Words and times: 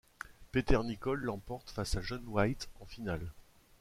Peter 0.51 0.79
Nicol 0.83 1.19
l'emporte 1.23 1.69
face 1.69 1.95
à 1.95 2.01
John 2.01 2.23
White 2.25 2.69
en 2.79 2.87
finale. 2.87 3.29